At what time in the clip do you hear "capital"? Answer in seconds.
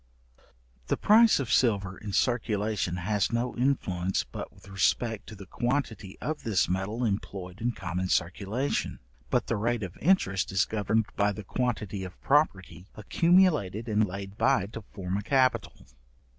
15.21-15.85